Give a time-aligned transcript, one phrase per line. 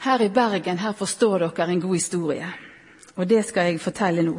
[0.00, 2.46] Her i Bergen her forstår dere en god historie,
[3.16, 4.38] og det skal jeg fortelle nå.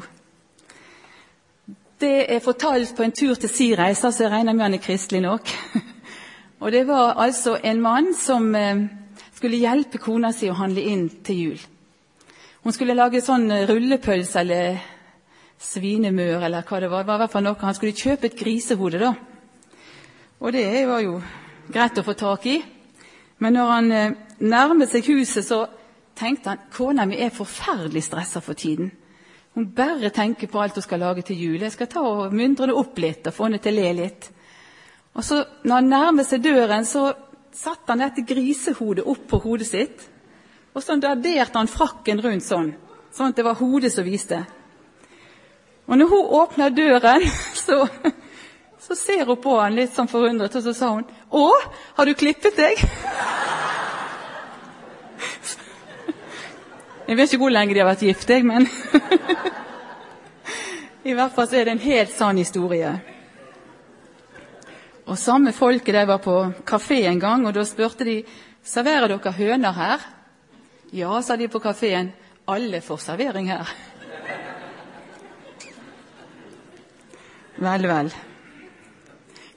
[2.01, 4.81] Det er fortalt på en tur til si reise, så jeg regner med han er
[4.81, 5.51] kristelig nok.
[6.61, 8.85] Og Det var altså en mann som eh,
[9.33, 11.63] skulle hjelpe kona si å handle inn til jul.
[12.61, 14.77] Hun skulle lage sånn rullepølse eller
[15.61, 17.01] svinemør eller hva det var.
[17.01, 17.61] Det var i hvert fall noe.
[17.61, 19.15] Han skulle kjøpe et grisehode, da.
[20.41, 21.17] Og det var jo
[21.73, 22.61] greit å få tak i.
[23.41, 25.65] Men når han eh, nærmet seg huset, så
[26.17, 28.91] tenkte han kona mi er forferdelig stressa for tiden.
[29.55, 31.61] Hun bare tenker på alt hun skal lage til jul.
[31.61, 34.29] Jeg skal ta og myndre det opp litt og få henne til å le litt.
[35.11, 37.09] Og så, når han nærmet seg døren, så
[37.51, 40.05] satte han dette grisehodet opp på hodet sitt.
[40.71, 42.71] Og så darderte han frakken rundt sånn,
[43.11, 44.39] sånn at det var hodet som viste.
[45.91, 47.25] Og når hun åpna døren,
[47.65, 47.83] så,
[48.79, 51.43] så ser hun på han litt sånn forundret, og så sa hun 'Å,
[51.97, 52.79] har du klippet deg?'
[57.11, 58.63] Jeg vet ikke hvor lenge de har vært gift, jeg, men
[61.09, 62.91] I hvert fall så er det en helt sann historie.
[65.11, 68.15] Og Samme folket der var på kafé en gang, og da spurte de
[68.63, 70.05] serverer dere høner her.
[70.95, 72.13] Ja, sa de på kafeen.
[72.47, 73.75] Alle får servering her.
[77.59, 78.13] Vel, vel.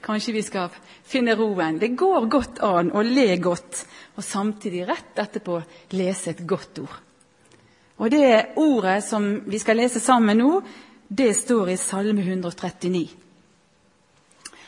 [0.03, 0.75] Kanskje vi skal
[1.07, 1.79] finne roen.
[1.79, 3.85] Det går godt an å le godt,
[4.19, 5.63] og samtidig rett etterpå
[5.95, 7.04] lese et godt ord.
[7.97, 10.49] Og det ordet som vi skal lese sammen nå,
[11.07, 13.05] det står i Salme 139.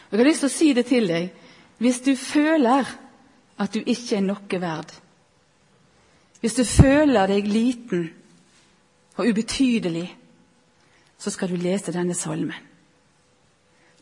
[0.07, 1.33] Og Jeg har lyst til å si det til deg.
[1.77, 2.87] Hvis du føler
[3.57, 4.93] at du ikke er noe verd,
[6.39, 8.05] hvis du føler deg liten
[9.17, 10.07] og ubetydelig,
[11.17, 12.55] så skal du lese denne salmen.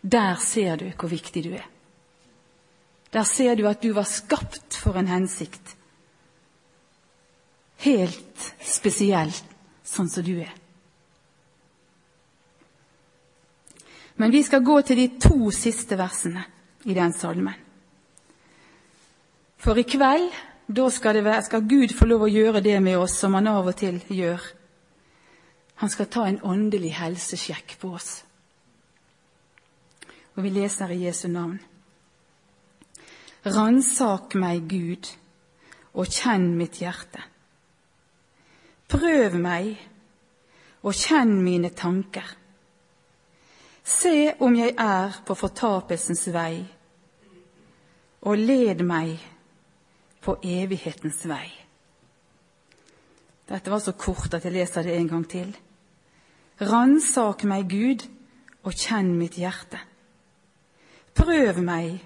[0.04, 1.66] Der ser du hvor viktig du er.
[3.14, 5.76] Der ser du at du var skapt for en hensikt
[7.84, 9.34] helt spesiell
[9.86, 10.54] sånn som du er.
[14.16, 16.46] Men vi skal gå til de to siste versene
[16.88, 17.56] i den salmen.
[19.60, 20.30] For i kveld
[20.66, 23.68] da skal, være, skal, Gud få lov å gjøre det med oss som han av
[23.70, 24.42] og til gjør.
[25.84, 28.24] Han skal ta en åndelig helsesjekk på oss.
[30.36, 31.60] Og vi leser i Jesu navn.
[33.46, 35.12] Ransak meg, Gud,
[35.94, 37.22] og kjenn mitt hjerte.
[38.96, 39.74] Prøv meg
[40.86, 42.30] og kjenn mine tanker.
[43.84, 46.64] Se om jeg er på fortapelsens vei,
[48.24, 49.20] og led meg
[50.24, 51.50] på evighetens vei.
[53.46, 55.52] Dette var så kort at jeg leser det en gang til.
[56.64, 58.08] Ransak meg, Gud,
[58.64, 59.84] og kjenn mitt hjerte.
[61.16, 62.00] Prøv meg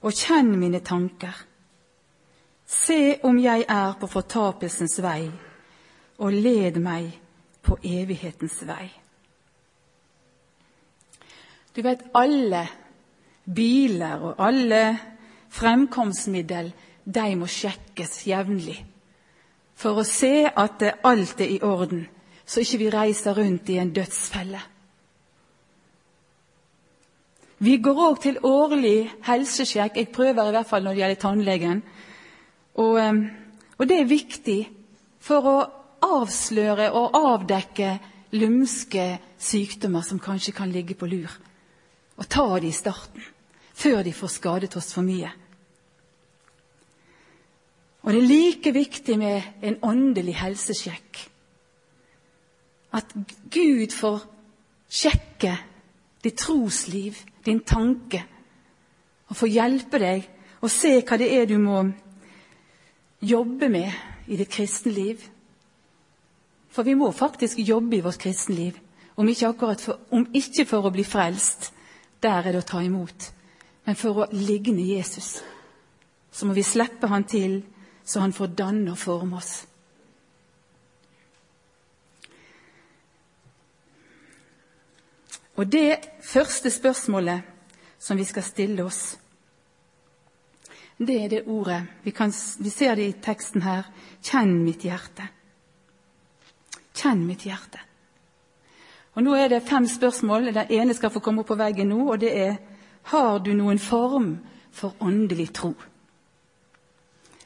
[0.00, 1.34] og kjenn mine tanker.
[2.70, 5.49] Se om jeg er på fortapelsens vei
[6.20, 7.10] og led meg
[7.64, 8.88] på evighetens vei.
[11.76, 12.64] Du vet, alle
[13.46, 14.82] biler og alle
[15.50, 16.72] fremkomstmiddel
[17.04, 18.78] de må sjekkes jevnlig
[19.80, 22.04] for å se at alt er i orden,
[22.44, 24.60] så ikke vi reiser rundt i en dødsfelle.
[27.60, 29.96] Vi går òg til årlig helsesjekk.
[29.96, 31.82] Jeg prøver i hvert fall når det gjelder tannlegen.
[32.80, 33.18] Og, eh,
[33.78, 34.60] og det er viktig
[35.20, 35.56] for å
[36.04, 37.98] avsløre og avdekke
[38.36, 41.30] lumske sykdommer som kanskje kan ligge på lur.
[42.20, 43.22] Og ta de i starten,
[43.74, 45.30] før de får skadet oss for mye.
[48.00, 51.24] Og det er like viktig med en åndelig helsesjekk.
[52.96, 53.12] At
[53.52, 54.24] Gud får
[54.90, 55.52] sjekke
[56.24, 58.24] ditt trosliv, din tanke,
[59.28, 60.24] og får hjelpe deg
[60.60, 61.84] å se hva det er du må
[63.20, 63.92] jobbe med
[64.28, 65.22] i ditt kristne liv.
[66.70, 68.78] For vi må faktisk jobbe i vårt kristenliv,
[69.16, 71.72] om ikke, for, om ikke for å bli frelst.
[72.22, 73.30] Der er det å ta imot.
[73.84, 75.40] Men for å ligne Jesus,
[76.30, 77.62] så må vi slippe han til,
[78.04, 79.54] så han får danne og forme oss.
[85.60, 87.42] Og det første spørsmålet
[87.98, 89.18] som vi skal stille oss,
[91.00, 93.86] det er det ordet Vi, kan, vi ser det i teksten her.
[94.22, 95.30] Kjenn mitt hjerte.
[97.00, 97.80] Kjenn mitt hjerte.
[99.16, 100.52] Og Nå er det fem spørsmål.
[100.54, 102.56] Den ene skal få komme opp på veggen nå, og det er
[103.02, 104.38] Har du noen form
[104.70, 105.74] for åndelig tro?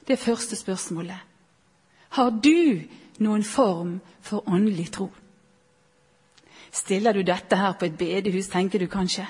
[0.08, 1.16] Det første spørsmålet.
[2.08, 2.80] Har du
[3.18, 5.08] noen form for åndelig tro?
[6.72, 9.26] Stiller du dette her på et bedehus, tenker du kanskje?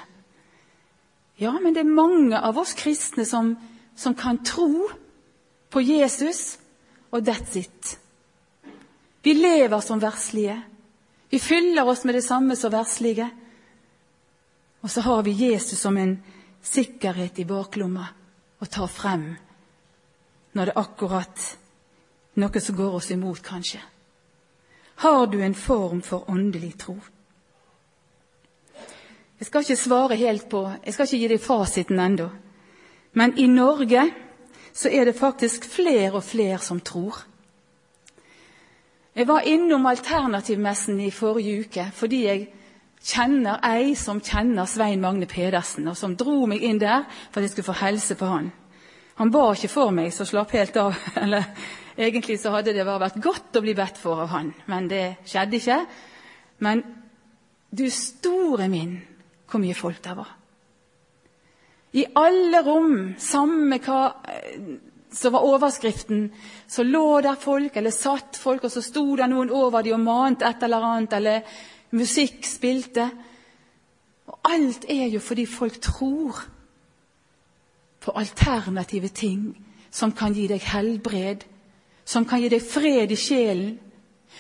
[1.38, 3.56] Ja, men det er mange av oss kristne som,
[3.96, 4.88] som kan tro
[5.70, 6.58] på Jesus
[7.10, 7.98] og that's it.
[9.24, 10.62] Vi lever som verslige.
[11.30, 13.30] Vi fyller oss med det samme som verslige.
[14.80, 16.18] Og så har vi Jesus som en
[16.62, 18.04] sikkerhet i baklomma
[18.60, 19.30] å ta frem
[20.52, 21.46] når det er akkurat
[22.36, 23.80] noe som går oss imot, kanskje.
[25.00, 26.98] Har du en form for åndelig tro?
[29.40, 32.28] Jeg skal ikke svare helt på, jeg skal ikke gi deg fasiten ennå.
[33.16, 34.04] Men i Norge
[34.72, 37.24] så er det faktisk flere og flere som tror.
[39.14, 42.46] Jeg var innom Alternativmessen i forrige uke fordi jeg
[43.04, 47.46] kjenner ei som kjenner Svein Magne Pedersen, og som dro meg inn der for at
[47.46, 48.50] jeg skulle få helse på han.
[49.20, 50.96] Han ba ikke for meg, så slapp helt av.
[51.22, 51.46] Eller
[51.94, 55.60] egentlig så hadde det vært godt å bli bedt for av han, men det skjedde
[55.60, 55.78] ikke.
[56.66, 56.82] Men
[57.70, 58.96] du store min,
[59.46, 60.32] hvor mye folk der var.
[61.94, 64.00] I alle rom, samme hva
[65.14, 66.32] som var overskriften,
[66.68, 70.04] så lå der folk, eller satt folk, og så sto det noen over dem og
[70.06, 71.56] mante et eller annet, eller
[71.94, 73.06] musikk spilte.
[74.26, 76.42] Og alt er jo fordi folk tror
[78.04, 79.54] på alternative ting
[79.94, 81.44] som kan gi deg helbred,
[82.04, 83.76] som kan gi deg fred i sjelen,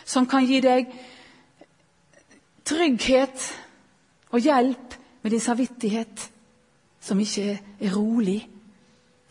[0.04, 0.90] som kan gi deg
[2.66, 3.46] trygghet
[4.34, 6.30] og hjelp med din samvittighet,
[7.00, 8.40] som ikke er rolig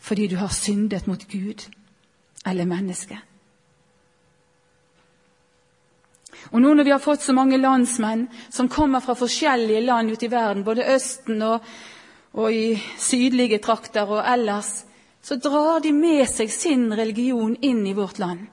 [0.04, 1.64] fordi du har syndet mot Gud
[2.44, 3.18] eller mennesket.
[6.52, 10.26] Og nå når vi har fått så mange landsmenn som kommer fra forskjellige land ute
[10.26, 11.64] i verden, både Østen og,
[12.36, 14.84] og i sydlige trakter og ellers,
[15.24, 18.44] så drar de med seg sin religion inn i vårt land.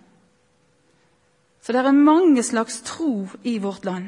[1.62, 4.08] Så det er mange slags tro i vårt land.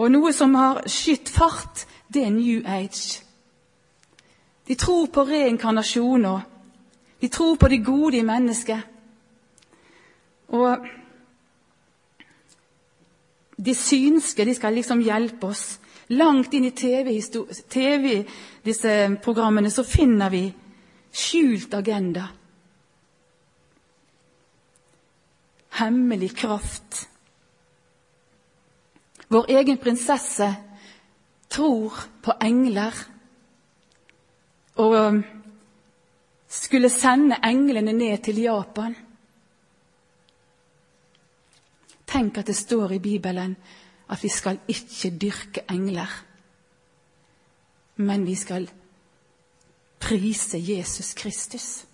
[0.00, 3.22] Og noe som har skytt fart, det er New Age.
[4.70, 6.40] De tror på reinkarnasjon, og
[7.20, 8.84] de tror på det gode i mennesket.
[10.54, 10.86] Og
[13.58, 15.80] de synske de skal liksom hjelpe oss.
[16.14, 17.18] Langt inn i TV,
[17.66, 18.24] TV
[19.74, 20.44] så finner vi
[21.10, 22.28] skjult agenda.
[25.82, 27.08] Hemmelig kraft.
[29.34, 30.54] Vår egen prinsesse
[31.50, 32.94] tror på engler
[34.80, 35.20] og um,
[36.48, 38.96] skulle sende englene ned til Japan.
[42.10, 43.56] Tenk at det står i Bibelen
[44.10, 46.10] at vi skal ikke dyrke engler,
[47.96, 48.70] men vi skal
[50.00, 51.86] prise Jesus Kristus.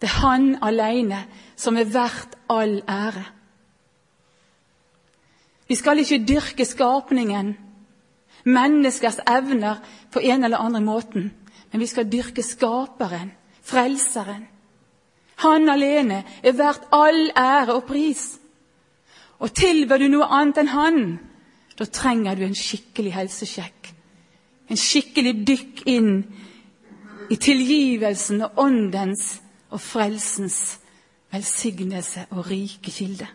[0.00, 1.26] Det er Han alene
[1.56, 3.24] som er verdt all ære.
[5.68, 7.56] Vi skal ikke dyrke skapningen,
[8.44, 9.80] menneskers evner,
[10.12, 11.30] på en eller andre måten,
[11.72, 14.46] men vi skal dyrke Skaperen, Frelseren.
[15.42, 18.38] Han alene er verdt all ære og pris.
[19.38, 21.00] Og tilber du noe annet enn Han,
[21.78, 23.82] da trenger du en skikkelig helsesjekk
[24.72, 26.12] en skikkelig dykk inn
[27.32, 29.26] i tilgivelsen og åndens
[29.72, 30.58] og frelsens
[31.32, 33.28] velsignelse og rike kilde.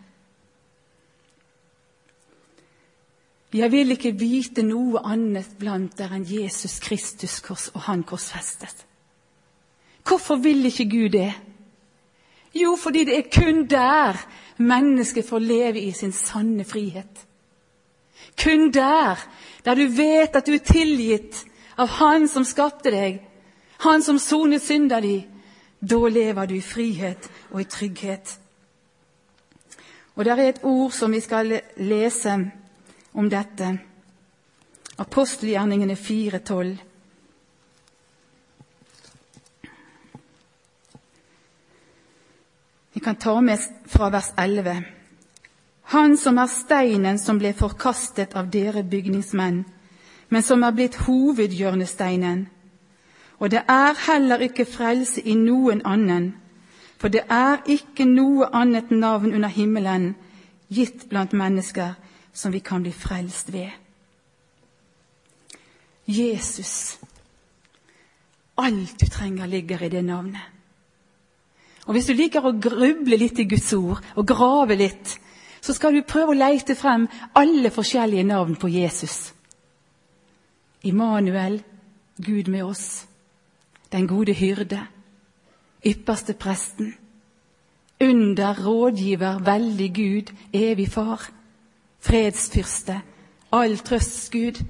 [3.54, 8.84] Jeg vil ikke vite noe annet blant dere enn Jesus Kristus kors og Han korsfestet.
[10.04, 11.32] Hvorfor vil ikke Gud det?
[12.54, 14.20] Jo, fordi det er kun der
[14.58, 17.26] mennesket får leve i sin sanne frihet.
[18.42, 19.16] Kun der
[19.64, 21.44] der du vet at du er tilgitt
[21.78, 23.20] av Han som skapte deg,
[23.78, 25.26] Han som sonet synda di,
[25.80, 28.38] da lever du i frihet og i trygghet.
[30.16, 32.34] Og det er et ord som vi skal lese
[33.12, 33.78] om dette.
[34.96, 36.76] Apostelgjerningene 4,12.
[42.92, 44.82] Vi kan ta med fra vers 11.
[45.82, 49.62] Han som er steinen som ble forkastet av dere bygningsmenn,
[50.28, 52.48] men som er blitt hovedhjørnesteinen.
[53.38, 56.34] Og det er heller ikke frelse i noen annen,
[56.98, 60.10] for det er ikke noe annet navn under himmelen
[60.68, 61.94] gitt blant mennesker
[62.38, 63.70] som vi kan bli frelst ved.
[66.04, 66.98] Jesus.
[68.56, 70.42] Alt du trenger, ligger i det navnet.
[71.86, 75.16] Og Hvis du liker å gruble litt i Guds ord og grave litt,
[75.60, 79.32] så skal du prøve å leite frem alle forskjellige navn på Jesus.
[80.86, 81.58] Immanuel,
[82.16, 83.06] Gud med oss.
[83.90, 84.84] Den gode hyrde.
[85.82, 86.94] Ypperste presten.
[88.00, 91.30] Under, rådgiver, veldig Gud, evig far.
[92.08, 93.02] Fredsfyrste.
[93.52, 94.62] All trøsts Gud.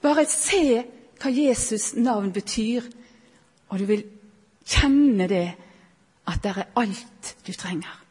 [0.00, 0.84] Bare se
[1.20, 2.86] hva Jesus' navn betyr,
[3.68, 4.04] og du vil
[4.64, 5.46] kjenne det
[6.26, 8.02] at det er alt du trenger.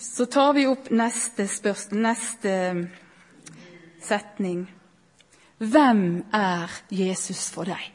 [0.00, 2.84] Så tar vi opp neste spørsmål, neste um,
[4.00, 4.66] setning.
[5.58, 7.90] Hvem er Jesus for deg?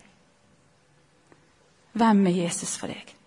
[1.94, 3.19] Hvem er Jesus for deg?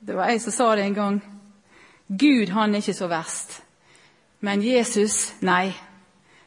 [0.00, 1.20] Det var jeg som sa det en gang.
[2.08, 3.62] Gud, han er ikke så verst.
[4.40, 5.72] Men Jesus, nei.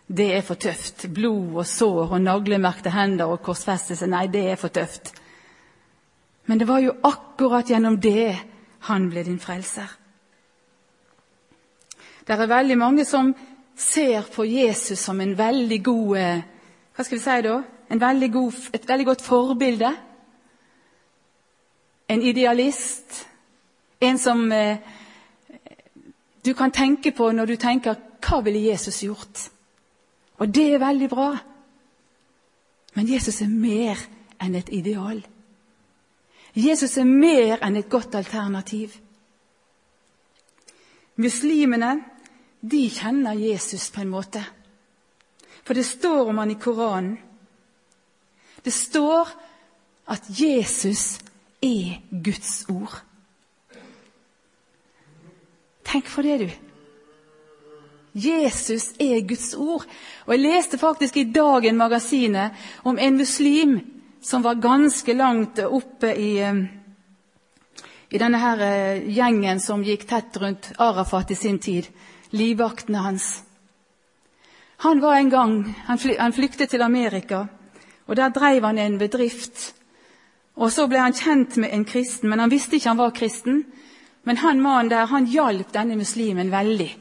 [0.07, 1.05] Det er for tøft.
[1.13, 4.09] Blod og sår og naglemerkte hender og korsfestelse.
[4.09, 5.13] Nei, det er for tøft.
[6.45, 8.33] Men det var jo akkurat gjennom det
[8.89, 9.87] han ble din frelser.
[12.27, 13.31] Det er veldig mange som
[13.75, 16.41] ser på Jesus som en veldig god eh,
[16.93, 17.61] Hva skal vi si da?
[17.93, 19.89] Veldig god, et veldig godt forbilde.
[22.09, 23.32] En idealist.
[24.03, 24.77] En som eh,
[26.45, 29.49] du kan tenke på når du tenker 'Hva ville Jesus gjort?'
[30.37, 31.37] Og det er veldig bra.
[32.95, 33.97] Men Jesus er mer
[34.41, 35.23] enn et ideal.
[36.55, 38.97] Jesus er mer enn et godt alternativ.
[41.15, 42.03] Muslimene
[42.61, 44.43] de kjenner Jesus på en måte.
[45.63, 47.17] For det står om han i Koranen.
[48.65, 49.29] Det står
[50.07, 51.19] at Jesus
[51.61, 53.03] er Guds ord.
[55.93, 56.49] Tenk for det, du.
[58.13, 59.83] Jesus er Guds ord.
[60.25, 63.75] Og Jeg leste faktisk i Dagen magasinet om en muslim
[64.21, 66.63] som var ganske langt oppe i, eh,
[68.09, 71.85] i denne her eh, gjengen som gikk tett rundt Arafat i sin tid,
[72.31, 73.43] livvaktene hans.
[74.77, 75.75] Han var en gang,
[76.17, 77.45] han flyktet til Amerika,
[78.07, 79.75] og der drev han en bedrift.
[80.55, 83.65] Og Så ble han kjent med en kristen, men han visste ikke han var kristen.
[84.23, 86.91] Men han mannen der han hjalp denne muslimen veldig.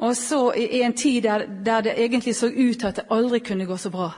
[0.00, 3.38] Og så i en tid der, der, det egentlig så ut til at det aldri
[3.38, 4.10] kunne gå så bra.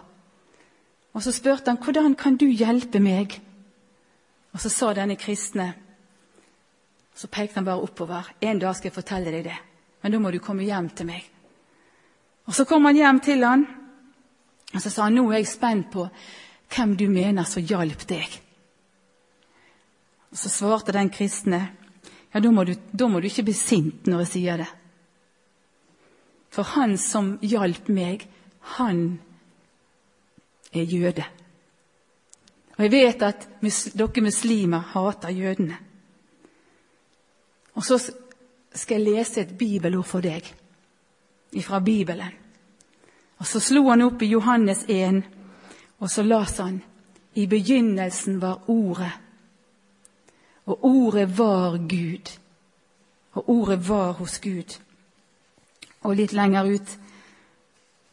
[1.12, 3.40] Og så spurte han hvordan kan du hjelpe meg?
[4.52, 5.72] Og så sa denne kristne
[7.14, 8.30] Så pekte han bare oppover.
[8.40, 9.56] En dag skal jeg fortelle deg det,
[10.02, 11.26] men da må du komme hjem til meg.
[12.46, 13.66] Og Så kom han hjem til han,
[14.74, 16.06] og så sa han nå er jeg spent på
[16.74, 18.41] hvem du mener som hjalp deg.
[20.32, 21.68] Og Så svarte den kristne
[22.32, 24.68] ja, da må, du, da må du ikke bli sint når jeg sier det.
[26.52, 28.24] For han som hjalp meg,
[28.76, 29.02] han
[30.72, 31.26] er jøde.
[32.76, 35.76] Og jeg vet at dere muslimer hater jødene.
[37.76, 40.48] Og så skal jeg lese et bibelord for deg
[41.60, 42.32] fra Bibelen.
[43.38, 45.20] Og så slo han opp i Johannes 1,
[46.00, 46.80] og så las han
[47.34, 49.12] i begynnelsen var Ordet,
[50.66, 52.38] og Ordet var Gud,
[53.32, 54.78] og Ordet var hos Gud.
[56.02, 56.98] Og litt lenger ut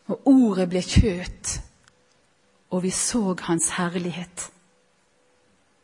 [0.10, 1.60] Og Ordet ble kjøtt,
[2.74, 4.48] og vi så Hans herlighet.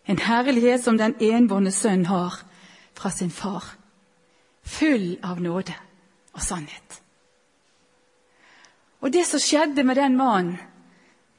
[0.10, 2.40] En herlighet som den enbårne sønn har
[2.98, 3.76] fra sin far,
[4.64, 5.76] full av nåde
[6.34, 7.02] og sannhet.
[9.02, 10.58] Og det som skjedde med den mannen,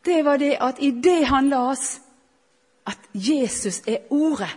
[0.06, 2.00] det var det at i det han las
[2.86, 4.52] at Jesus er Ordet,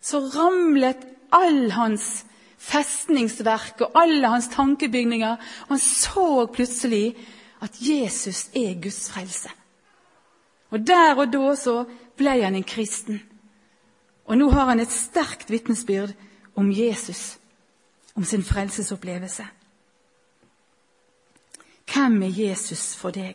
[0.00, 2.24] så ramlet all hans
[2.60, 5.36] festningsverk og alle hans tankebygninger.
[5.36, 7.16] Og han så plutselig
[7.60, 9.50] at Jesus er Guds frelse.
[10.70, 11.84] Og der og da så
[12.16, 13.20] ble han en kristen.
[14.24, 16.12] Og nå har han et sterkt vitnesbyrd
[16.54, 17.38] om Jesus,
[18.14, 19.46] om sin frelsesopplevelse.
[21.90, 23.34] Hvem er Jesus for deg?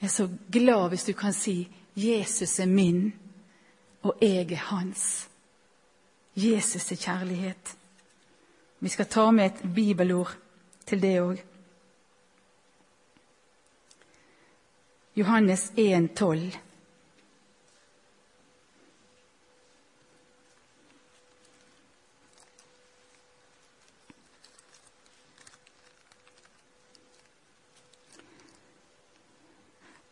[0.00, 3.12] Jeg er så glad hvis du kan si 'Jesus er min,
[4.04, 5.28] og jeg er hans'.
[6.36, 7.76] Jesus er kjærlighet.
[8.80, 10.36] Vi skal ta med et bibelord
[10.86, 11.38] til det òg.
[15.16, 16.52] Johannes 1, 12.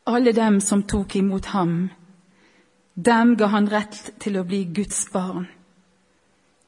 [0.07, 1.91] Alle dem som tok imot ham,
[2.95, 5.47] dem ga han rett til å bli Guds barn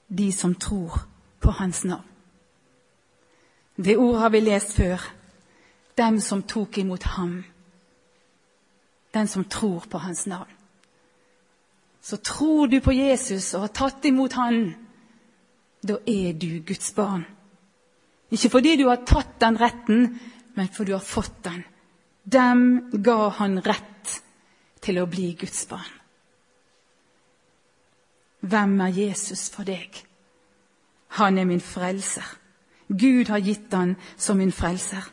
[0.08, 1.00] de som tror
[1.40, 2.02] på Hans navn.
[3.76, 5.00] Det ordet har vi lest før.
[5.98, 7.44] Dem som tok imot ham.
[9.14, 10.50] Den som tror på Hans navn.
[12.00, 14.74] Så tror du på Jesus og har tatt imot Han,
[15.82, 17.24] da er du Guds barn.
[18.30, 20.20] Ikke fordi du har tatt den retten,
[20.54, 21.64] men fordi du har fått den.
[22.24, 24.20] Dem ga Han rett
[24.80, 26.03] til å bli Guds barn.
[28.44, 30.04] Hvem er Jesus for deg?
[31.16, 32.26] Han er min frelser.
[32.88, 35.04] Gud har gitt han som min frelser.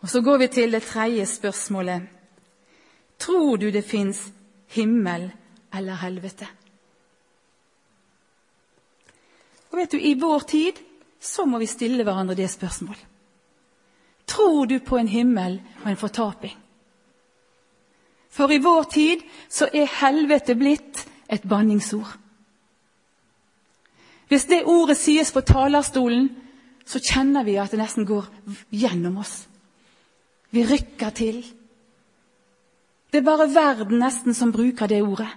[0.00, 2.02] Og Så går vi til det tredje spørsmålet.
[3.18, 4.32] Tror du det fins
[4.68, 5.30] himmel
[5.74, 6.46] eller helvete?
[9.70, 10.72] Og vet du, I vår tid
[11.20, 13.06] så må vi stille hverandre det spørsmålet.
[14.26, 16.63] Tror du på en himmel og en fortaping?
[18.34, 22.16] For i vår tid så er helvete blitt et banningsord.
[24.28, 26.30] Hvis det ordet sies på talerstolen,
[26.84, 28.26] så kjenner vi at det nesten går
[28.74, 29.44] gjennom oss.
[30.50, 31.40] Vi rykker til.
[33.12, 35.30] Det er bare verden nesten som bruker det ordet.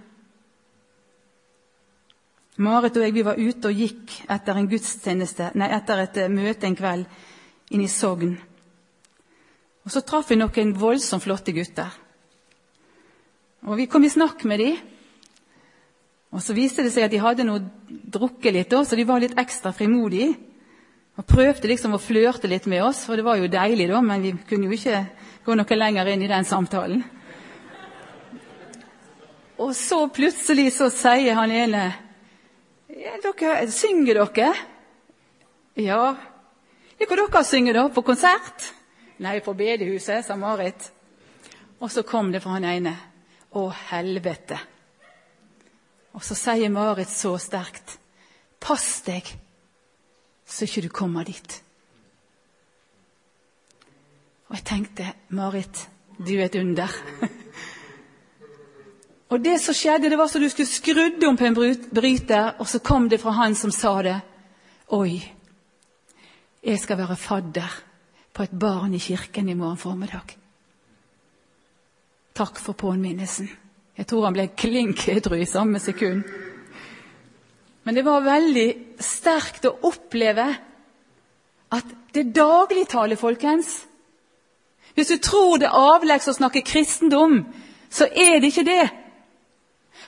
[2.57, 6.75] Marit og jeg vi var ute og gikk etter nei, etter et eh, møte en
[6.75, 7.05] kveld
[7.69, 8.33] inne i Sogn.
[9.85, 11.93] Og Så traff vi noen voldsomt flotte gutter.
[13.65, 14.77] Og Vi kom i snakk med dem.
[16.31, 19.37] Og Så viste det seg at de hadde noe drukket litt, så de var litt
[19.37, 20.35] ekstra frimodige.
[21.17, 24.21] Og prøvde liksom å flørte litt med oss, for det var jo deilig, da, men
[24.21, 24.99] vi kunne jo ikke
[25.45, 27.01] gå noe lenger inn i den samtalen.
[29.57, 31.87] Og så plutselig så sier han ene
[33.23, 34.51] dere, Synger dere?
[35.81, 36.17] Ja
[37.05, 37.85] hva dere synger da?
[37.93, 38.71] På konsert?
[39.21, 40.89] Nei, på bedehuset, sa Marit.
[41.79, 42.95] Og så kom det fra han ene.
[43.57, 44.59] Å, helvete.
[46.17, 47.97] Og så sier Marit så sterkt,
[48.61, 49.29] pass deg
[50.47, 51.57] så ikke du kommer dit.
[54.47, 55.83] Og jeg tenkte, Marit,
[56.17, 56.93] du er et under.
[59.31, 61.59] og det som skjedde, det var som du skulle skrudd om på en
[61.91, 64.17] bryter, og så kom det fra han som sa det.
[64.95, 65.19] Oi,
[66.63, 67.79] jeg skal være fadder
[68.33, 70.37] på et barn i kirken i morgen formiddag.
[72.37, 73.47] Takk for påminnelsen.
[73.97, 76.21] Jeg tror han ble klink edru i samme sekund.
[77.83, 78.67] Men det var veldig
[79.01, 80.45] sterkt å oppleve
[81.73, 83.87] at det dagligtale, folkens.
[84.93, 87.39] Hvis du tror det er avleggs å snakke kristendom,
[87.89, 88.85] så er det ikke det.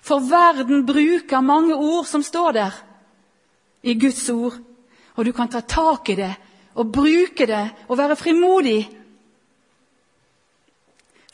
[0.05, 2.77] For verden bruker mange ord som står der
[3.81, 4.59] i Guds ord.
[5.17, 6.31] Og du kan ta tak i det
[6.77, 8.83] og bruke det og være frimodig.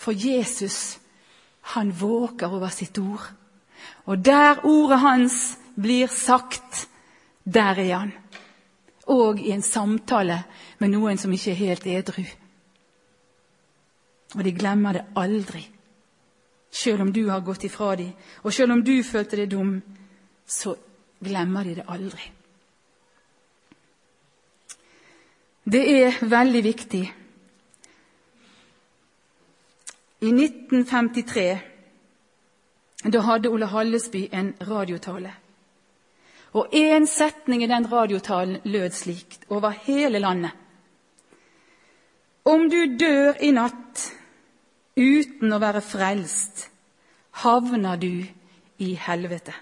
[0.06, 1.00] For Jesus
[1.74, 3.26] han våker over sitt ord.
[4.06, 6.88] Og der ordet hans blir sagt,
[7.44, 8.12] der er han.
[9.10, 10.44] Og i en samtale
[10.78, 12.22] med noen som ikke er helt edru.
[14.36, 15.64] Og de glemmer det aldri.
[16.70, 18.14] Selv om du har gått ifra dem,
[18.44, 19.78] og selv om du følte deg dum,
[20.46, 20.76] så
[21.24, 22.32] glemmer de det aldri.
[25.66, 27.06] Det er veldig viktig
[30.26, 31.60] i 1953
[33.14, 35.34] da hadde Ole Hallesby en radiotale.
[36.54, 40.52] Og én setning i den radiotalen lød slik over hele landet.
[42.46, 44.14] Om du dør i natt
[44.98, 46.70] uten å være frelst,
[47.44, 48.24] havner du
[48.80, 49.54] i helvete.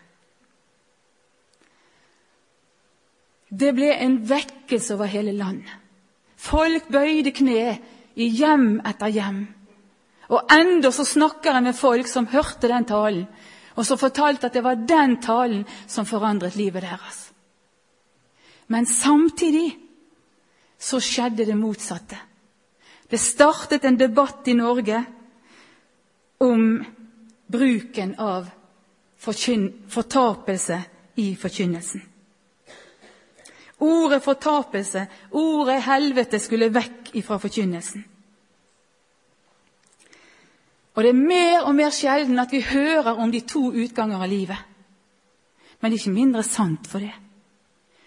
[3.49, 5.73] Det ble en vekkelse over hele landet.
[6.35, 7.77] Folk bøyde kne
[8.15, 9.45] i hjem etter hjem.
[10.33, 13.25] Og enda så snakker jeg med folk som hørte den talen,
[13.77, 17.19] og som fortalte at det var den talen som forandret livet deres.
[18.67, 19.73] Men samtidig
[20.79, 22.17] så skjedde det motsatte.
[23.09, 25.03] Det startet en debatt i Norge
[26.41, 26.63] om
[27.47, 28.47] bruken av
[29.23, 30.79] fortapelse
[31.21, 32.01] i forkynnelsen.
[33.83, 38.03] Ordet fortapelse, ordet helvete, skulle vekk ifra forkynnelsen.
[40.93, 44.29] Og det er mer og mer sjelden at vi hører om de to utganger av
[44.29, 44.59] livet.
[45.81, 47.13] Men det er ikke mindre sant for det.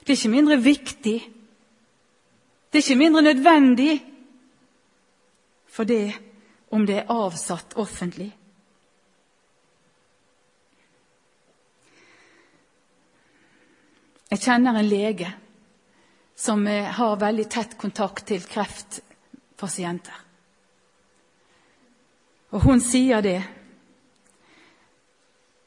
[0.00, 1.16] Det er ikke mindre viktig.
[2.70, 3.96] Det er ikke mindre nødvendig
[5.66, 6.14] for det
[6.70, 8.30] om det er avsatt offentlig.
[14.30, 15.32] Jeg kjenner en lege
[16.36, 20.25] som har veldig tett kontakt til kreftpasienter.
[22.54, 23.40] Og hun sier det.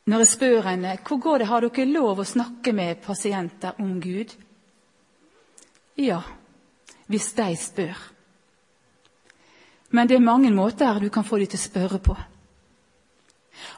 [0.10, 4.00] Når jeg spør henne hvor går det, har dere lov å snakke med pasienter om
[4.02, 4.32] Gud?
[6.00, 6.22] Ja,
[7.12, 7.98] hvis de spør.
[9.90, 12.16] Men det er mange måter du kan få dem til å spørre på.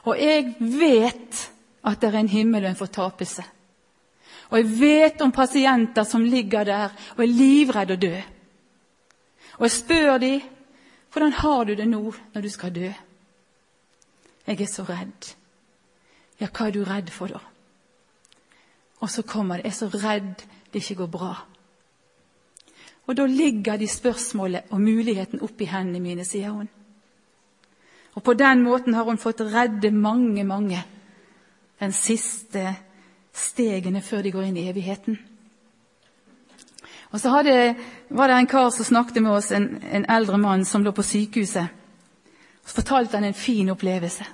[0.06, 1.42] Og jeg vet
[1.82, 3.44] at det er en himmel og en fortapelse.
[4.52, 8.16] Og jeg vet om pasienter som ligger der og er livredde å dø.
[9.58, 10.42] Og jeg spør dem
[11.12, 12.02] hvordan har du det nå
[12.34, 12.90] når du skal dø?
[14.46, 15.34] Jeg er så redd.
[16.40, 17.40] Ja, hva er du redd for, da?
[19.02, 19.64] Og så kommer det.
[19.64, 21.32] Jeg er så redd det ikke går bra.
[23.06, 26.68] Og da ligger de spørsmålet og muligheten oppi hendene mine, sier hun.
[28.14, 30.84] Og på den måten har hun fått redde mange, mange
[31.80, 32.76] den siste
[33.34, 35.18] stegene før de går inn i evigheten.
[37.12, 37.74] Og så hadde,
[38.08, 41.04] var det en kar som snakket med oss, en, en eldre mann som lå på
[41.04, 41.66] sykehuset.
[42.64, 44.24] Så fortalte han en fin opplevelse.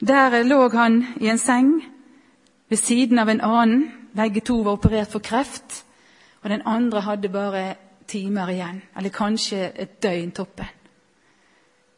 [0.00, 1.72] Der lå han i en seng
[2.68, 3.92] ved siden av en annen.
[4.16, 5.84] Begge to var operert for kreft,
[6.42, 7.74] og den andre hadde bare
[8.08, 10.68] timer igjen, eller kanskje et døgn toppen.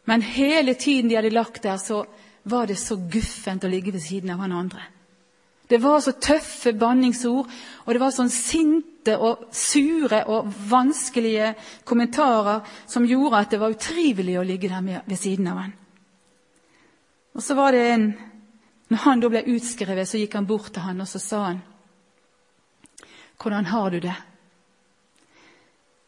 [0.04, 2.04] Men hele tiden de hadde lagt der, så
[2.44, 4.82] var det så guffent å ligge ved siden av han andre.
[5.70, 7.46] Det var så tøffe banningsord,
[7.84, 8.32] og det var sånn
[9.08, 15.02] sinte og sure og vanskelige kommentarer som gjorde at det var utrivelig å ligge der
[15.06, 15.72] ved siden av han.
[17.34, 18.14] Og så var det en
[18.88, 21.60] Når han da ble utskrevet, så gikk han bort til han og så sa han,
[23.36, 24.22] 'Hvordan har du det?'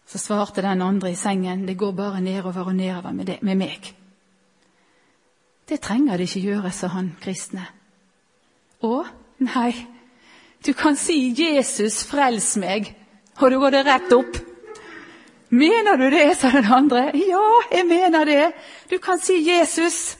[0.06, 3.56] Så svarte den andre i sengen, 'Det går bare nedover og nedover med, det, med
[3.56, 3.92] meg'.
[5.68, 7.66] Det trenger det ikke gjøre, sa han kristne.
[8.82, 9.04] Å,
[9.38, 9.86] nei,
[10.66, 12.94] du kan si 'Jesus, frels meg',
[13.40, 14.37] og da går det rett opp.
[15.51, 17.11] Mener du det, sa den andre.
[17.14, 18.53] Ja, jeg mener det.
[18.90, 20.16] Du kan si 'Jesus'.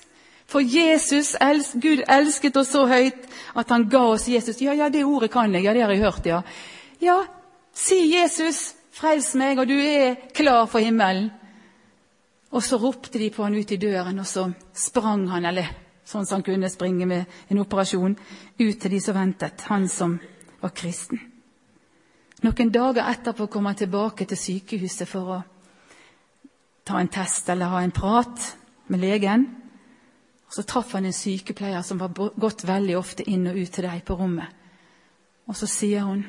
[0.51, 1.37] For Jesus,
[1.75, 4.59] Gud elsket oss så høyt at han ga oss Jesus.
[4.61, 5.63] Ja, ja, det ordet kan jeg.
[5.63, 6.41] Ja, det har jeg hørt, ja.
[7.01, 7.21] Ja,
[7.73, 11.31] si Jesus, frels meg, og du er klar for himmelen.
[12.51, 15.71] Og så ropte de på han ut i døren, og så sprang han, eller
[16.11, 18.17] sånn som han kunne springe med en operasjon,
[18.59, 20.19] ut til de som ventet, han som
[20.61, 21.21] var kristen.
[22.41, 25.41] Noen dager etterpå kom han tilbake til sykehuset for å
[26.89, 28.47] ta en test eller ha en prat
[28.89, 29.45] med legen.
[30.51, 34.03] Så traff han en sykepleier som var gått veldig ofte inn og ut til deg
[34.09, 34.49] på rommet.
[35.47, 36.25] Og så sier hun,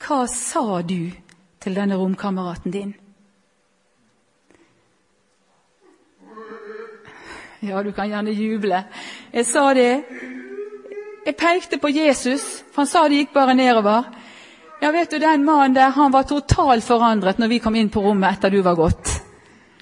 [0.00, 1.12] 'Hva sa du
[1.60, 3.01] til denne romkameraten din?'
[7.62, 8.80] Ja, du kan gjerne juble.
[9.30, 10.02] Jeg sa det.
[11.22, 14.08] Jeg pekte på Jesus, for han sa det gikk bare nedover.
[14.82, 18.02] Ja, vet du, Den mannen der han var totalt forandret når vi kom inn på
[18.02, 19.12] rommet etter du var gått.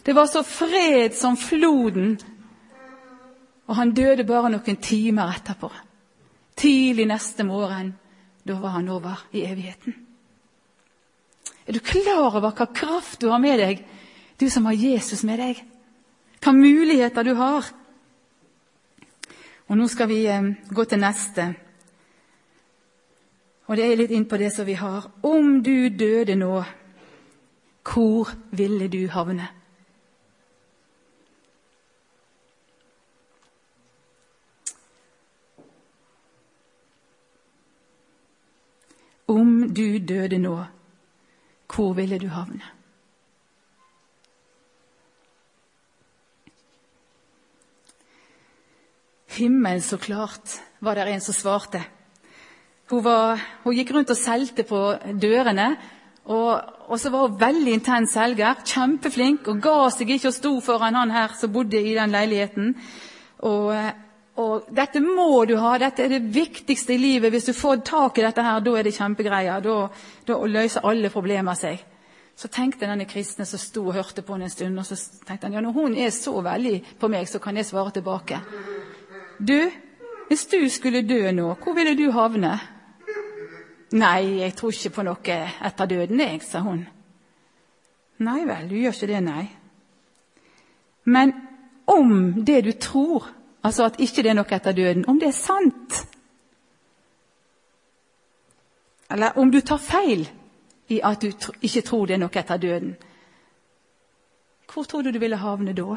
[0.05, 2.19] Det var så fred som floden.
[3.67, 5.73] Og han døde bare noen timer etterpå.
[6.61, 7.95] Tidlig neste morgen.
[8.45, 9.97] Da var han over i evigheten.
[11.65, 13.85] Er du klar over hva kraft du har med deg,
[14.37, 15.70] du som har Jesus med deg?
[16.41, 17.67] Hva muligheter du har.
[19.69, 21.45] Og Nå skal vi eh, gå til neste.
[23.71, 25.07] Og det er litt inn på det som vi har.
[25.23, 26.65] Om du døde nå,
[27.87, 29.47] hvor ville du havne?
[39.31, 40.57] Om du døde nå,
[41.71, 42.80] hvor ville du havne?
[49.31, 51.83] Himmelen, så klart, var det en som svarte.
[52.91, 54.81] Hun, var, hun gikk rundt og solgte på
[55.23, 55.71] dørene.
[56.31, 56.51] Og,
[56.89, 60.99] og, så var hun veldig intens selger, kjempeflink, og ga seg ikke og sto foran
[60.99, 62.75] han her som bodde i den leiligheten.
[63.47, 63.71] Og,
[64.43, 67.33] og, dette må du ha, dette er det viktigste i livet.
[67.35, 69.65] Hvis du får tak i dette her, da er det kjempegreier.
[69.65, 69.79] Da,
[70.27, 71.87] da løser alle problemer seg.
[72.41, 75.47] Så tenkte denne kristne som sto og hørte på henne en stund, og så tenkte
[75.47, 78.39] han ja, når hun er så veldig på meg, så kan jeg svare tilbake.
[79.49, 79.71] Du,
[80.29, 82.59] hvis du skulle dø nå, hvor ville du havne?
[83.93, 86.85] Nei, jeg tror ikke på noe etter døden, jeg, sa hun.
[88.21, 89.47] Nei vel, du gjør ikke det, nei.
[91.05, 91.33] Men
[91.89, 93.31] om det du tror,
[93.63, 96.07] altså at ikke det er noe etter døden, om det er sant
[99.11, 100.29] Eller om du tar feil
[100.87, 101.33] i at du
[101.67, 102.93] ikke tror det er noe etter døden,
[104.71, 105.97] hvor tror du du ville havne da?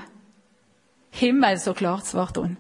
[1.13, 2.55] Himmel, så klart, svarte hun.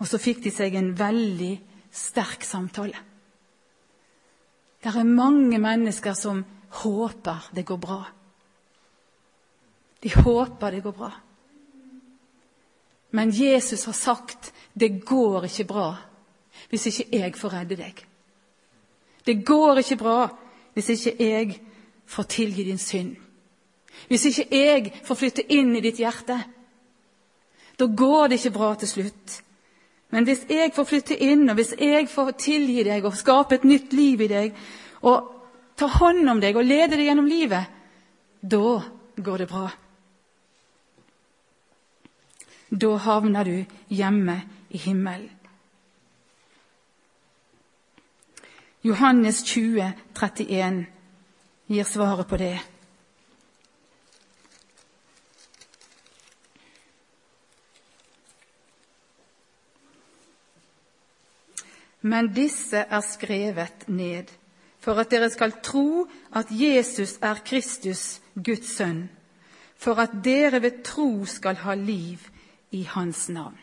[0.00, 1.52] Og så fikk de seg en veldig
[1.92, 2.96] sterk samtale.
[4.80, 6.40] Det er mange mennesker som
[6.80, 8.00] håper det går bra.
[10.00, 11.10] De håper det går bra.
[13.10, 15.90] Men Jesus har sagt det går ikke bra
[16.70, 18.00] hvis ikke jeg får redde deg.
[19.26, 20.28] Det går ikke bra
[20.74, 21.58] hvis ikke jeg
[22.06, 23.16] får tilgi din synd.
[24.08, 26.38] Hvis ikke jeg får flytte inn i ditt hjerte.
[27.76, 29.40] Da går det ikke bra til slutt.
[30.10, 33.66] Men hvis jeg får flytte inn, og hvis jeg får tilgi deg og skape et
[33.68, 34.56] nytt liv i deg,
[35.06, 35.28] og
[35.78, 37.70] ta hånd om deg og lede deg gjennom livet,
[38.42, 38.80] da
[39.16, 39.68] går det bra.
[42.70, 45.30] Da havner du hjemme i himmelen.
[48.82, 50.86] Johannes 20, 31
[51.68, 52.56] gir svaret på det.
[62.02, 64.30] Men disse er skrevet ned
[64.80, 69.08] for at dere skal tro at Jesus er Kristus, Guds sønn,
[69.76, 72.24] for at dere ved tro skal ha liv
[72.72, 73.58] i Hans navn.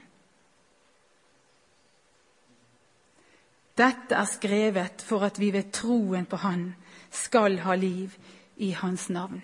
[3.77, 6.71] Dette er skrevet for at vi ved troen på Han
[7.13, 8.13] skal ha liv
[8.57, 9.41] i Hans navn.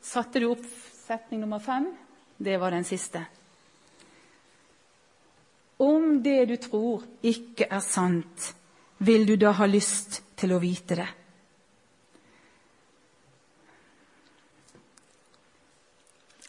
[0.00, 0.64] Satte du opp
[1.04, 1.90] setning nummer fem?
[2.38, 3.26] Det var den siste.
[5.78, 8.54] Om det du tror, ikke er sant,
[8.98, 11.06] vil du da ha lyst til å vite det?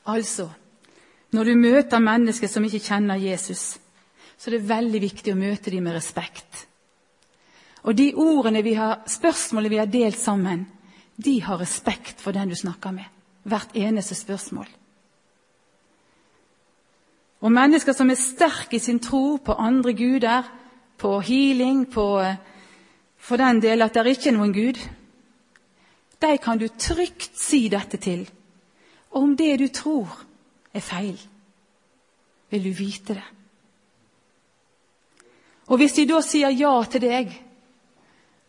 [0.09, 0.47] Altså,
[1.37, 3.77] når du møter mennesker som ikke kjenner Jesus,
[4.37, 6.65] så er det veldig viktig å møte dem med respekt.
[7.85, 10.65] Og de ordene vi har, spørsmålene vi har delt sammen,
[11.19, 13.05] de har respekt for den du snakker med.
[13.43, 14.67] Hvert eneste spørsmål.
[17.39, 20.43] Og mennesker som er sterke i sin tro på andre guder,
[20.97, 22.05] på healing, på
[23.19, 24.79] for den del at det er ikke noen Gud,
[26.19, 28.25] de kan du trygt si dette til.
[29.11, 30.25] Og om det du tror,
[30.73, 31.19] er feil,
[32.49, 33.27] vil du vite det.
[35.69, 37.31] Og hvis de da sier ja til deg,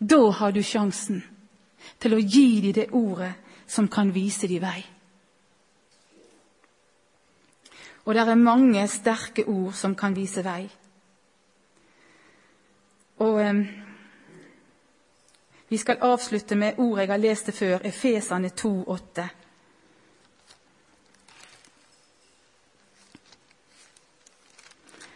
[0.01, 1.23] da har du sjansen
[2.01, 3.33] til å gi dem det ordet
[3.69, 4.81] som kan vise dem vei.
[8.11, 10.65] Og det er mange sterke ord som kan vise vei.
[13.23, 13.61] Og eh,
[15.69, 19.29] Vi skal avslutte med ord jeg har lest det før, Efesane 2,8.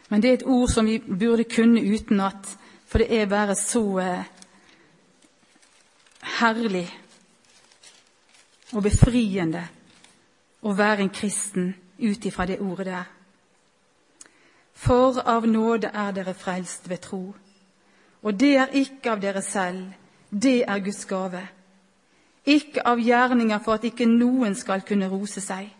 [0.09, 3.98] Men det er et ord som vi burde kunne utenat, for det er bare så
[3.98, 4.24] eh,
[6.38, 6.88] herlig
[8.72, 9.66] og befriende
[10.62, 13.04] å være en kristen ut ifra det ordet der.
[14.74, 17.35] For av nåde er dere frelst ved tro.
[18.22, 19.92] Og det er ikke av dere selv,
[20.30, 21.42] det er Guds gave.
[22.44, 25.70] Ikke av gjerninger for at ikke noen skal kunne rose seg.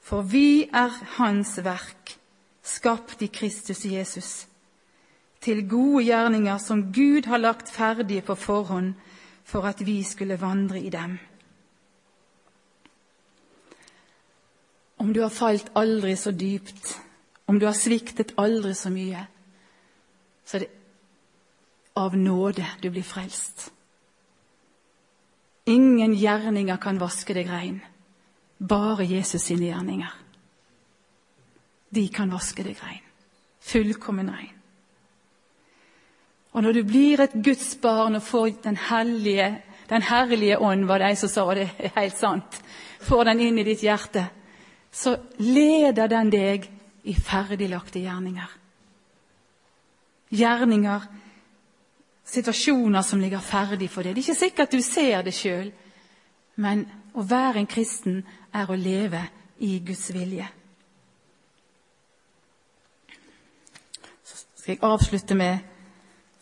[0.00, 2.14] For vi er Hans verk,
[2.62, 4.46] skapt i Kristus Jesus,
[5.40, 8.94] til gode gjerninger som Gud har lagt ferdige på forhånd
[9.44, 11.18] for at vi skulle vandre i dem.
[14.98, 16.96] Om du har falt aldri så dypt,
[17.46, 19.24] om du har sviktet aldri så mye,
[20.44, 20.74] så er det
[21.98, 23.70] av nåde du blir frelst.
[25.68, 27.80] Ingen gjerninger kan vaske deg rein.
[28.58, 30.14] Bare Jesus sine gjerninger.
[31.94, 33.02] De kan vaske deg rein.
[33.60, 34.54] Fullkommen rein.
[36.56, 40.98] Og når du blir et Guds barn og får Den hellige, den herlige ånd, var
[40.98, 42.62] det ei som sa, og det er helt sant,
[43.00, 44.24] får den inn i ditt hjerte,
[44.92, 46.68] så leder den deg
[47.08, 48.50] i ferdiglagte gjerninger.
[50.28, 51.06] Gjerninger,
[52.28, 54.16] situasjoner som ligger ferdig for deg.
[54.16, 55.70] Det er ikke sikkert du ser det sjøl,
[56.60, 58.22] men å være en kristen
[58.52, 59.22] er å leve
[59.64, 60.46] i Guds vilje.
[64.24, 65.64] Så skal jeg avslutte med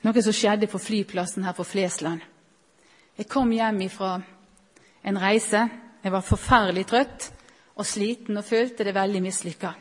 [0.06, 2.20] noe som skjedde på flyplassen her på Flesland.
[3.16, 4.18] Jeg kom hjem fra
[5.06, 5.62] en reise.
[6.02, 7.30] Jeg var forferdelig trøtt
[7.76, 9.72] og sliten og følte det veldig mislykka.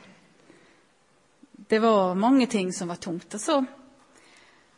[1.65, 3.33] Det var mange ting som var tungt.
[3.33, 3.61] Og så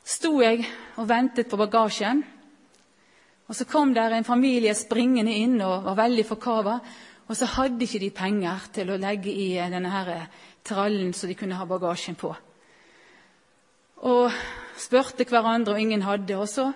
[0.07, 0.63] sto jeg
[0.97, 2.23] og ventet på bagasjen.
[3.47, 6.77] Og så kom der en familie springende inn og var veldig forkava.
[7.27, 10.11] Og så hadde ikke de penger til å legge i denne her
[10.67, 12.31] trallen så de kunne ha bagasjen på.
[14.07, 14.31] Og
[14.77, 16.37] spurte hverandre, og ingen hadde.
[16.37, 16.69] Og så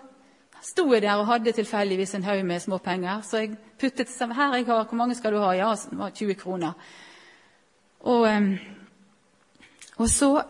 [0.62, 3.21] sto jeg der og hadde tilfeldigvis en haug med småpenger.
[3.26, 4.36] Så jeg puttet sammen.
[4.38, 5.52] Her jeg har, Hvor mange skal du ha?
[5.52, 6.74] Ja, det var 20 kroner.
[8.00, 8.28] Og,
[9.97, 10.43] og så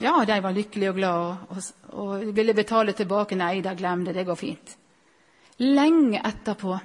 [0.00, 1.56] Ja, de var lykkelige og glade og,
[1.92, 3.36] og, ville betale tilbake.
[3.36, 4.76] Nei da, glem det, det går fint.
[5.58, 6.78] Lenge etterpå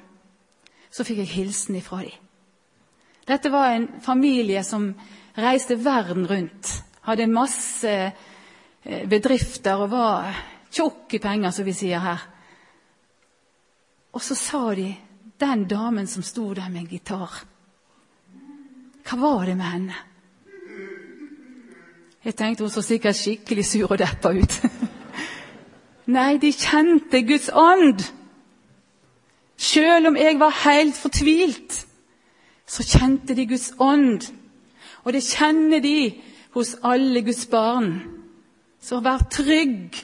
[0.92, 2.12] så fikk jeg hilsen ifra dem.
[3.26, 4.90] Dette var en familie som
[5.38, 6.84] reiste verden rundt.
[7.08, 7.94] Hadde masse
[8.84, 10.36] eh, bedrifter og var
[10.76, 12.24] tjukk i penger, som vi sier her.
[14.16, 14.90] Og så sa de,
[15.40, 17.42] den damen som sto der med en gitar
[19.06, 19.98] Hva var det med henne?
[22.26, 24.56] Jeg tenkte hun så sikkert skikkelig sur og deppa ut.
[26.16, 28.02] Nei, de kjente Guds ånd.
[29.62, 31.78] Sjøl om jeg var helt fortvilt,
[32.66, 34.26] så kjente de Guds ånd.
[35.06, 36.16] Og det kjenner de
[36.56, 38.00] hos alle Guds barn
[38.82, 39.98] Så vær trygg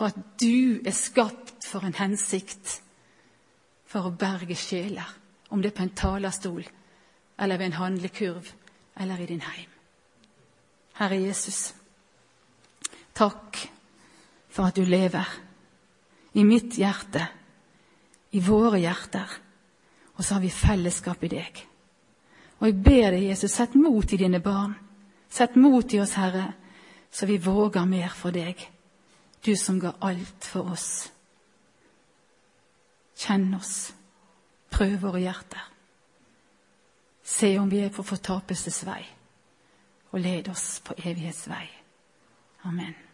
[0.00, 2.78] på at du er skapt for en hensikt.
[3.84, 5.04] For å berge sjeler.
[5.52, 6.62] Om det er på en talerstol,
[7.36, 8.48] eller ved en handlekurv,
[8.96, 9.68] eller i din heim.
[11.00, 11.74] Herre Jesus,
[13.12, 13.60] takk
[14.48, 15.28] for at du lever
[16.38, 17.26] i mitt hjerte,
[18.30, 19.36] i våre hjerter.
[20.16, 21.64] Og så har vi fellesskap i deg.
[22.60, 24.76] Og jeg ber deg, Jesus, sett mot i dine barn.
[25.28, 26.52] Sett mot i oss, Herre,
[27.10, 28.70] så vi våger mer for deg.
[29.44, 31.12] Du som ga alt for oss.
[33.16, 33.92] Kjenn oss.
[34.70, 35.66] Prøv våre hjerter.
[37.24, 39.02] Se om vi er på fortapelsesvei,
[40.10, 41.66] og led oss på evighetsvei.
[42.64, 43.09] Amen.